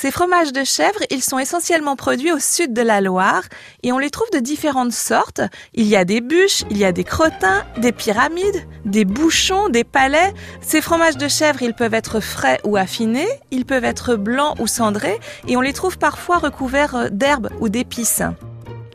Ces 0.00 0.12
fromages 0.12 0.52
de 0.52 0.62
chèvre, 0.62 1.00
ils 1.10 1.24
sont 1.24 1.40
essentiellement 1.40 1.96
produits 1.96 2.30
au 2.30 2.38
sud 2.38 2.72
de 2.72 2.82
la 2.82 3.00
Loire 3.00 3.42
et 3.82 3.90
on 3.90 3.98
les 3.98 4.10
trouve 4.10 4.30
de 4.32 4.38
différentes 4.38 4.92
sortes. 4.92 5.40
Il 5.74 5.86
y 5.86 5.96
a 5.96 6.04
des 6.04 6.20
bûches, 6.20 6.62
il 6.70 6.78
y 6.78 6.84
a 6.84 6.92
des 6.92 7.02
crottins, 7.02 7.64
des 7.78 7.90
pyramides, 7.90 8.64
des 8.84 9.04
bouchons, 9.04 9.68
des 9.68 9.82
palais. 9.82 10.32
Ces 10.60 10.82
fromages 10.82 11.16
de 11.16 11.26
chèvre, 11.26 11.62
ils 11.62 11.74
peuvent 11.74 11.94
être 11.94 12.20
frais 12.20 12.60
ou 12.62 12.76
affinés, 12.76 13.26
ils 13.50 13.64
peuvent 13.64 13.84
être 13.84 14.14
blancs 14.14 14.54
ou 14.60 14.68
cendrés 14.68 15.18
et 15.48 15.56
on 15.56 15.60
les 15.60 15.72
trouve 15.72 15.98
parfois 15.98 16.38
recouverts 16.38 17.10
d'herbes 17.10 17.50
ou 17.58 17.68
d'épices. 17.68 18.22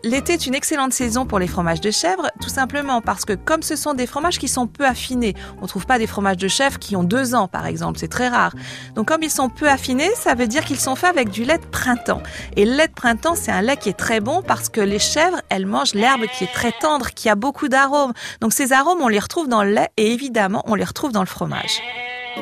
L'été 0.05 0.33
est 0.33 0.47
une 0.47 0.53
excellente 0.53 0.91
saison 0.91 1.25
pour 1.25 1.39
les 1.39 1.47
fromages 1.47 1.79
de 1.79 1.89
chèvre, 1.89 2.29
tout 2.41 2.49
simplement 2.49 2.99
parce 2.99 3.23
que 3.23 3.31
comme 3.31 3.63
ce 3.63 3.77
sont 3.77 3.93
des 3.93 4.05
fromages 4.05 4.37
qui 4.37 4.49
sont 4.49 4.67
peu 4.67 4.85
affinés, 4.85 5.33
on 5.61 5.65
trouve 5.65 5.85
pas 5.85 5.97
des 5.97 6.07
fromages 6.07 6.35
de 6.35 6.49
chèvre 6.49 6.77
qui 6.77 6.97
ont 6.97 7.03
deux 7.03 7.35
ans 7.35 7.47
par 7.47 7.65
exemple, 7.65 7.97
c'est 7.97 8.09
très 8.09 8.27
rare. 8.27 8.53
Donc 8.95 9.07
comme 9.07 9.23
ils 9.23 9.31
sont 9.31 9.47
peu 9.47 9.69
affinés, 9.69 10.09
ça 10.15 10.35
veut 10.35 10.47
dire 10.47 10.65
qu'ils 10.65 10.79
sont 10.79 10.95
faits 10.95 11.09
avec 11.09 11.29
du 11.29 11.45
lait 11.45 11.57
de 11.57 11.65
printemps. 11.65 12.21
Et 12.57 12.65
le 12.65 12.75
lait 12.75 12.89
de 12.89 12.93
printemps, 12.93 13.35
c'est 13.35 13.51
un 13.53 13.61
lait 13.61 13.77
qui 13.77 13.87
est 13.87 13.97
très 13.97 14.19
bon 14.19 14.41
parce 14.41 14.67
que 14.67 14.81
les 14.81 14.99
chèvres, 14.99 15.41
elles 15.47 15.65
mangent 15.65 15.93
l'herbe 15.93 16.25
qui 16.37 16.43
est 16.43 16.53
très 16.53 16.73
tendre, 16.81 17.11
qui 17.11 17.29
a 17.29 17.35
beaucoup 17.35 17.69
d'arômes. 17.69 18.11
Donc 18.41 18.51
ces 18.51 18.73
arômes, 18.73 19.01
on 19.01 19.07
les 19.07 19.19
retrouve 19.19 19.47
dans 19.47 19.63
le 19.63 19.71
lait 19.71 19.89
et 19.95 20.11
évidemment, 20.11 20.63
on 20.65 20.75
les 20.75 20.83
retrouve 20.83 21.13
dans 21.13 21.21
le 21.21 21.27
fromage. 21.27 21.81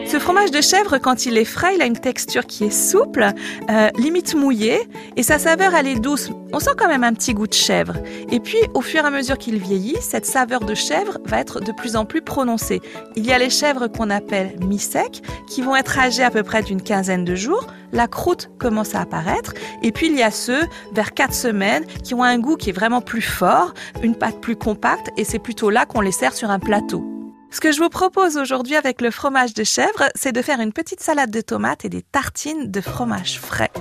Ce 0.06 0.20
fromage 0.20 0.52
de 0.52 0.62
chèvre, 0.62 0.98
quand 1.00 1.26
il 1.26 1.38
est 1.38 1.46
frais, 1.46 1.76
il 1.76 1.82
a 1.82 1.86
une 1.86 2.00
texture 2.00 2.46
qui 2.46 2.64
est 2.64 2.70
souple, 2.70 3.28
euh, 3.70 3.90
limite 3.98 4.36
mouillée, 4.36 4.80
et 5.18 5.24
sa 5.24 5.38
saveur, 5.38 5.76
elle 5.76 5.88
est 5.88 6.00
douce. 6.00 6.32
On 6.54 6.60
sent 6.60 6.72
quand 6.78 6.88
même 6.88 7.04
un 7.04 7.14
petit 7.14 7.34
goût 7.34 7.48
de 7.48 7.54
chèvre. 7.54 7.96
Et 8.32 8.40
puis, 8.40 8.58
au 8.74 8.82
fur 8.82 9.04
et 9.04 9.08
à 9.08 9.10
mesure 9.10 9.38
qu'il 9.38 9.58
vieillit, 9.58 9.98
cette 10.02 10.26
saveur 10.26 10.62
de 10.62 10.76
chèvre 10.76 11.18
va 11.26 11.40
être 11.40 11.60
de 11.60 11.74
plus 11.74 11.98
en 11.98 12.06
plus 12.06 12.22
prononcée. 12.22 12.82
Il 13.18 13.26
y 13.26 13.34
a 13.34 13.38
les 13.38 13.50
chèvres 13.50 13.88
qu'on 13.88 14.10
appelle 14.10 14.56
mi-secs, 14.62 15.22
qui 15.48 15.62
vont 15.62 15.76
être 15.76 16.00
âgés 16.00 16.24
à 16.24 16.32
peu 16.32 16.44
près 16.44 16.64
d'une 16.64 16.82
quinzaine 16.82 17.26
de 17.26 17.36
jours. 17.36 17.68
La 17.92 18.08
croûte 18.08 18.50
commence 18.60 18.96
à 18.96 19.02
apparaître. 19.02 19.54
Et 19.84 19.92
puis, 19.92 20.08
il 20.08 20.16
y 20.16 20.24
a 20.24 20.32
ceux, 20.32 20.62
vers 20.94 21.14
quatre 21.14 21.36
semaines, 21.36 21.86
qui 22.04 22.14
ont 22.14 22.24
un 22.24 22.40
goût 22.40 22.56
qui 22.56 22.70
est 22.70 22.74
vraiment 22.74 23.02
plus 23.02 23.22
fort, 23.22 23.74
une 24.04 24.16
pâte 24.16 24.40
plus 24.40 24.56
compacte, 24.56 25.10
et 25.18 25.26
c'est 25.26 25.40
plutôt 25.40 25.70
là 25.70 25.86
qu'on 25.86 26.02
les 26.02 26.14
sert 26.14 26.34
sur 26.34 26.50
un 26.50 26.60
plateau. 26.60 27.11
Ce 27.54 27.60
que 27.60 27.74
je 27.74 27.82
vous 27.82 27.90
propose 27.90 28.38
aujourd'hui 28.38 28.78
avec 28.78 29.02
le 29.02 29.12
fromage 29.12 29.54
de 29.54 29.66
chèvre, 29.66 30.10
c'est 30.16 30.32
de 30.32 30.42
faire 30.42 30.62
une 30.62 30.72
petite 30.72 31.02
salade 31.02 31.32
de 31.32 31.42
tomates 31.42 31.84
et 31.84 31.90
des 31.90 32.02
tartines 32.02 32.72
de 32.72 32.80
fromage 32.80 33.40
frais. 33.40 33.72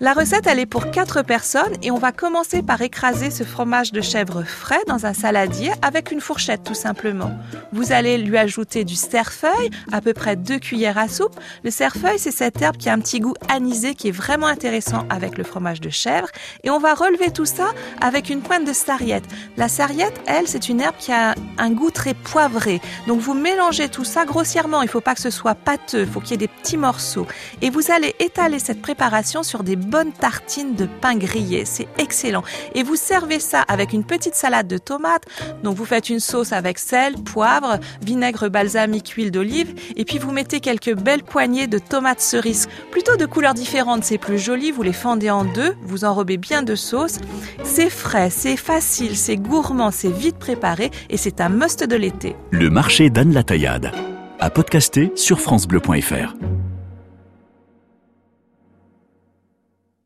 La 0.00 0.12
recette, 0.12 0.46
elle 0.46 0.60
est 0.60 0.66
pour 0.66 0.92
4 0.92 1.22
personnes 1.22 1.72
et 1.82 1.90
on 1.90 1.98
va 1.98 2.12
commencer 2.12 2.62
par 2.62 2.80
écraser 2.82 3.32
ce 3.32 3.42
fromage 3.42 3.90
de 3.90 4.00
chèvre 4.00 4.44
frais 4.44 4.78
dans 4.86 5.06
un 5.06 5.12
saladier 5.12 5.72
avec 5.82 6.12
une 6.12 6.20
fourchette 6.20 6.62
tout 6.62 6.74
simplement. 6.74 7.32
Vous 7.72 7.90
allez 7.90 8.16
lui 8.16 8.38
ajouter 8.38 8.84
du 8.84 8.94
cerfeuil, 8.94 9.70
à 9.90 10.00
peu 10.00 10.14
près 10.14 10.36
2 10.36 10.60
cuillères 10.60 10.98
à 10.98 11.08
soupe. 11.08 11.34
Le 11.64 11.72
cerfeuil, 11.72 12.16
c'est 12.20 12.30
cette 12.30 12.62
herbe 12.62 12.76
qui 12.76 12.88
a 12.88 12.92
un 12.92 13.00
petit 13.00 13.18
goût 13.18 13.34
anisé 13.48 13.96
qui 13.96 14.06
est 14.06 14.12
vraiment 14.12 14.46
intéressant 14.46 15.04
avec 15.10 15.36
le 15.36 15.42
fromage 15.42 15.80
de 15.80 15.90
chèvre. 15.90 16.28
Et 16.62 16.70
on 16.70 16.78
va 16.78 16.94
relever 16.94 17.32
tout 17.32 17.44
ça 17.44 17.66
avec 18.00 18.30
une 18.30 18.40
pointe 18.40 18.64
de 18.64 18.72
sarriette. 18.72 19.24
La 19.56 19.66
sarriette, 19.66 20.20
elle, 20.28 20.46
c'est 20.46 20.68
une 20.68 20.80
herbe 20.80 20.94
qui 21.00 21.10
a 21.10 21.34
un 21.58 21.70
goût 21.72 21.90
très 21.90 22.14
poivré. 22.14 22.80
Donc 23.08 23.18
vous 23.18 23.34
mélangez 23.34 23.88
tout 23.88 24.04
ça 24.04 24.26
grossièrement. 24.26 24.80
Il 24.82 24.86
ne 24.86 24.90
faut 24.90 25.00
pas 25.00 25.16
que 25.16 25.20
ce 25.20 25.30
soit 25.30 25.56
pâteux, 25.56 26.02
il 26.02 26.06
faut 26.06 26.20
qu'il 26.20 26.30
y 26.30 26.34
ait 26.34 26.36
des 26.36 26.46
petits 26.46 26.76
morceaux. 26.76 27.26
Et 27.62 27.70
vous 27.70 27.90
allez 27.90 28.14
étaler 28.20 28.60
cette 28.60 28.80
préparation 28.80 29.42
sur 29.42 29.64
des 29.64 29.74
bonne 29.88 30.12
tartine 30.12 30.74
de 30.74 30.86
pain 30.86 31.16
grillé. 31.16 31.64
C'est 31.64 31.88
excellent. 31.98 32.42
Et 32.74 32.82
vous 32.82 32.96
servez 32.96 33.40
ça 33.40 33.62
avec 33.62 33.92
une 33.92 34.04
petite 34.04 34.34
salade 34.34 34.68
de 34.68 34.78
tomates. 34.78 35.24
Donc 35.62 35.76
vous 35.76 35.84
faites 35.84 36.10
une 36.10 36.20
sauce 36.20 36.52
avec 36.52 36.78
sel, 36.78 37.14
poivre, 37.14 37.78
vinaigre 38.02 38.48
balsamique, 38.48 39.08
huile 39.10 39.30
d'olive. 39.30 39.74
Et 39.96 40.04
puis 40.04 40.18
vous 40.18 40.30
mettez 40.30 40.60
quelques 40.60 40.94
belles 40.94 41.22
poignées 41.22 41.66
de 41.66 41.78
tomates 41.78 42.20
cerises. 42.20 42.68
Plutôt 42.90 43.16
de 43.16 43.26
couleurs 43.26 43.54
différentes, 43.54 44.04
c'est 44.04 44.18
plus 44.18 44.38
joli. 44.38 44.70
Vous 44.70 44.82
les 44.82 44.92
fendez 44.92 45.30
en 45.30 45.44
deux. 45.44 45.74
Vous 45.82 46.04
enrobez 46.04 46.36
bien 46.36 46.62
de 46.62 46.74
sauce. 46.74 47.18
C'est 47.64 47.90
frais, 47.90 48.30
c'est 48.30 48.56
facile, 48.56 49.16
c'est 49.16 49.36
gourmand, 49.36 49.90
c'est 49.90 50.12
vite 50.12 50.38
préparé. 50.38 50.90
Et 51.10 51.16
c'est 51.16 51.40
un 51.40 51.48
must 51.48 51.84
de 51.84 51.96
l'été. 51.96 52.36
Le 52.50 52.70
marché 52.70 53.10
d'Anne 53.10 53.32
la 53.32 53.42
Taillade. 53.42 53.92
À 54.40 54.50
podcaster 54.50 55.10
sur 55.16 55.40
FranceBleu.fr. 55.40 56.34